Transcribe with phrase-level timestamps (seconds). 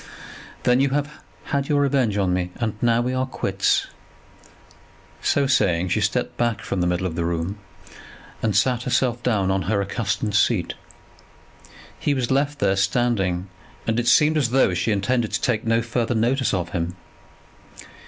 [0.63, 1.13] "Then you have
[1.43, 3.85] had your revenge on me, and now we are quits."
[5.21, 7.59] So saying, she stepped back from the middle of the room,
[8.41, 10.73] and sat herself down on her accustomed seat.
[11.99, 13.47] He was left there standing,
[13.85, 16.95] and it seemed as though she intended to take no further notice of him.